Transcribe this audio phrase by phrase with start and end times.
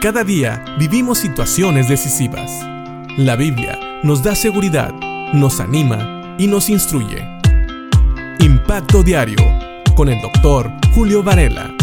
[0.00, 2.52] Cada día vivimos situaciones decisivas.
[3.16, 4.94] La Biblia nos da seguridad,
[5.32, 7.26] nos anima y nos instruye.
[8.38, 9.44] Impacto Diario
[9.96, 11.74] con el doctor Julio Varela.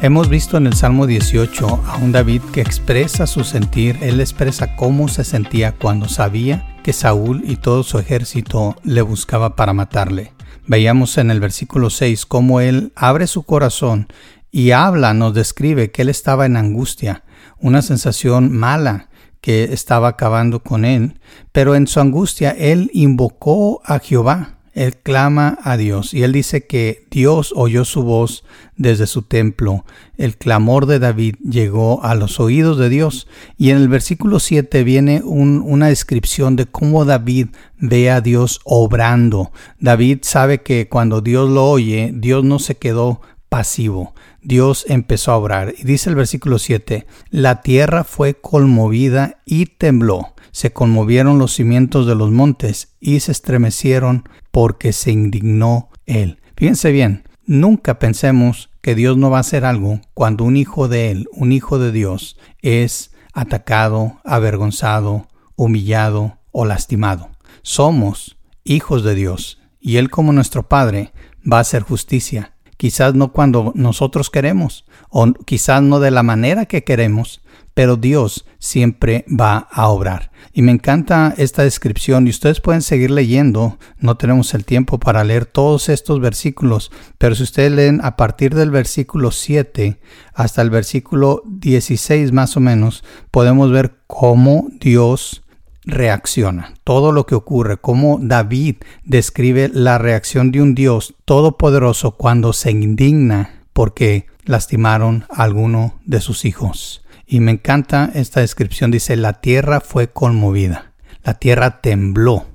[0.00, 4.76] Hemos visto en el Salmo 18 a un David que expresa su sentir, él expresa
[4.76, 10.32] cómo se sentía cuando sabía que Saúl y todo su ejército le buscaba para matarle.
[10.66, 14.08] Veíamos en el versículo 6 cómo él abre su corazón
[14.50, 17.24] y habla, nos describe que él estaba en angustia,
[17.58, 19.08] una sensación mala
[19.40, 21.18] que estaba acabando con él,
[21.52, 26.66] pero en su angustia él invocó a Jehová, él clama a Dios y él dice
[26.66, 28.44] que Dios oyó su voz
[28.76, 29.84] desde su templo.
[30.16, 33.26] El clamor de David llegó a los oídos de Dios
[33.58, 39.50] y en el versículo 7 viene una descripción de cómo David ve a Dios obrando.
[39.80, 44.14] David sabe que cuando Dios lo oye, Dios no se quedó pasivo.
[44.40, 45.74] Dios empezó a obrar.
[45.76, 50.34] Y dice el versículo 7, la tierra fue conmovida y tembló.
[50.52, 56.40] Se conmovieron los cimientos de los montes y se estremecieron porque se indignó él.
[56.56, 61.10] Fíjense bien, nunca pensemos que Dios no va a hacer algo cuando un hijo de
[61.10, 67.30] él, un hijo de Dios, es atacado, avergonzado, humillado o lastimado.
[67.62, 71.12] Somos hijos de Dios y Él como nuestro Padre
[71.50, 76.64] va a hacer justicia quizás no cuando nosotros queremos, o quizás no de la manera
[76.64, 77.42] que queremos,
[77.74, 80.30] pero Dios siempre va a obrar.
[80.54, 85.24] Y me encanta esta descripción y ustedes pueden seguir leyendo, no tenemos el tiempo para
[85.24, 90.00] leer todos estos versículos, pero si ustedes leen a partir del versículo 7
[90.32, 95.42] hasta el versículo 16 más o menos, podemos ver cómo Dios
[95.84, 102.52] reacciona, todo lo que ocurre, cómo David describe la reacción de un Dios todopoderoso cuando
[102.52, 107.02] se indigna porque lastimaron a alguno de sus hijos.
[107.26, 112.46] Y me encanta esta descripción, dice, la tierra fue conmovida, la tierra tembló,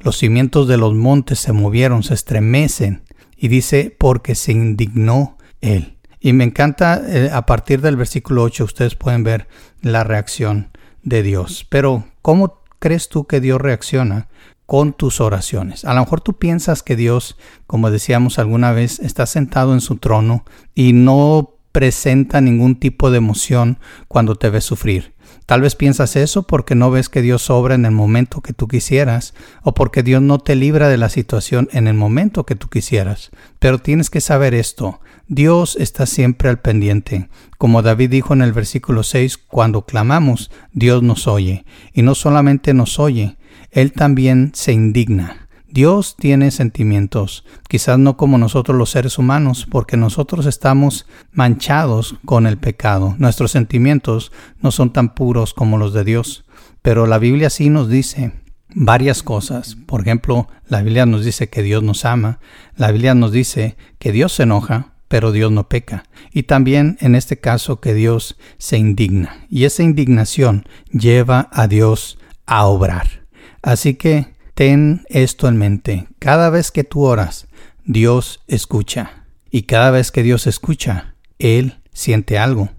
[0.00, 3.02] los cimientos de los montes se movieron, se estremecen,
[3.36, 5.96] y dice, porque se indignó él.
[6.20, 9.46] Y me encanta, eh, a partir del versículo 8, ustedes pueden ver
[9.80, 10.70] la reacción
[11.02, 11.64] de Dios.
[11.70, 14.28] Pero, ¿cómo crees tú que Dios reacciona
[14.66, 15.84] con tus oraciones?
[15.84, 19.96] A lo mejor tú piensas que Dios, como decíamos alguna vez, está sentado en su
[19.96, 20.44] trono
[20.74, 23.78] y no presenta ningún tipo de emoción
[24.08, 25.14] cuando te ves sufrir.
[25.46, 28.68] Tal vez piensas eso porque no ves que Dios obra en el momento que tú
[28.68, 32.68] quisieras o porque Dios no te libra de la situación en el momento que tú
[32.68, 33.30] quisieras.
[33.58, 37.28] Pero tienes que saber esto, Dios está siempre al pendiente.
[37.58, 41.64] Como David dijo en el versículo 6, cuando clamamos, Dios nos oye.
[41.92, 43.36] Y no solamente nos oye,
[43.70, 45.47] Él también se indigna.
[45.70, 52.46] Dios tiene sentimientos, quizás no como nosotros los seres humanos, porque nosotros estamos manchados con
[52.46, 53.14] el pecado.
[53.18, 56.46] Nuestros sentimientos no son tan puros como los de Dios.
[56.80, 58.32] Pero la Biblia sí nos dice
[58.74, 59.76] varias cosas.
[59.86, 62.38] Por ejemplo, la Biblia nos dice que Dios nos ama.
[62.76, 66.04] La Biblia nos dice que Dios se enoja, pero Dios no peca.
[66.32, 69.46] Y también en este caso que Dios se indigna.
[69.50, 73.26] Y esa indignación lleva a Dios a obrar.
[73.60, 76.08] Así que Ten esto en mente.
[76.18, 77.46] Cada vez que tú oras,
[77.84, 79.22] Dios escucha.
[79.52, 82.70] Y cada vez que Dios escucha, Él siente algo.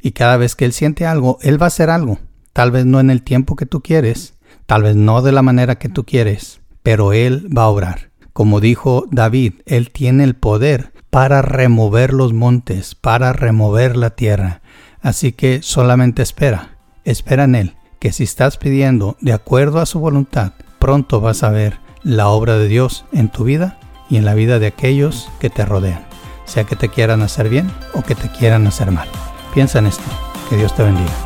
[0.00, 2.20] Y cada vez que Él siente algo, Él va a hacer algo.
[2.52, 4.34] Tal vez no en el tiempo que tú quieres,
[4.66, 8.10] tal vez no de la manera que tú quieres, pero Él va a obrar.
[8.32, 14.62] Como dijo David, Él tiene el poder para remover los montes, para remover la tierra.
[15.00, 19.98] Así que solamente espera, espera en Él, que si estás pidiendo de acuerdo a su
[19.98, 20.52] voluntad,
[20.84, 23.78] pronto vas a ver la obra de Dios en tu vida
[24.10, 26.04] y en la vida de aquellos que te rodean,
[26.44, 29.08] sea que te quieran hacer bien o que te quieran hacer mal.
[29.54, 30.04] Piensa en esto.
[30.50, 31.23] Que Dios te bendiga.